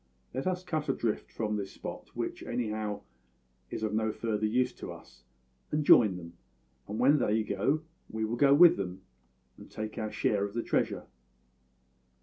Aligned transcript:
Let 0.33 0.47
us 0.47 0.63
cut 0.63 0.89
adrift 0.89 1.31
from 1.31 1.55
this 1.57 1.73
spot 1.73 2.09
which, 2.15 2.41
anyhow, 2.41 3.01
is 3.69 3.83
of 3.83 3.93
no 3.93 4.11
further 4.11 4.47
use 4.47 4.73
to 4.77 4.91
us 4.91 5.25
and 5.69 5.85
join 5.85 6.17
them; 6.17 6.33
and 6.87 6.97
when 6.97 7.19
they 7.19 7.43
go, 7.43 7.83
we 8.09 8.25
will 8.25 8.35
go 8.35 8.51
with 8.51 8.77
them, 8.77 9.03
and 9.59 9.69
take 9.69 9.99
our 9.99 10.11
share 10.11 10.43
of 10.43 10.55
the 10.55 10.63
treasure.' 10.63 11.05